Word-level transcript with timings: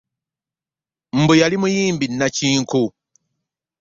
Mbu 1.19 1.33
yali 1.41 1.55
muyimbi 1.61 2.05
nakinku. 2.17 2.83